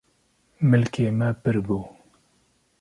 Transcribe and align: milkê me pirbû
milkê 0.69 1.05
me 1.17 1.27
pirbû 1.41 1.79